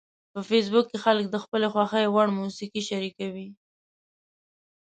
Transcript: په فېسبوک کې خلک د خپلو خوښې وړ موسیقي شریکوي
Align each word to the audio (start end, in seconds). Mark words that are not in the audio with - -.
په 0.33 0.39
فېسبوک 0.49 0.85
کې 0.91 0.97
خلک 1.05 1.25
د 1.29 1.35
خپلو 1.43 1.67
خوښې 1.73 2.03
وړ 2.13 2.27
موسیقي 2.39 2.81
شریکوي 2.89 3.47